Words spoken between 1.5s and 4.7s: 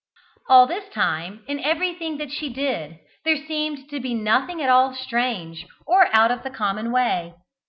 everything that she did, there seemed to be nothing at